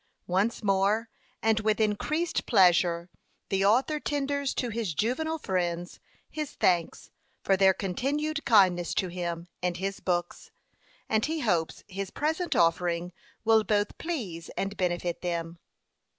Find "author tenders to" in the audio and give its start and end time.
3.63-4.69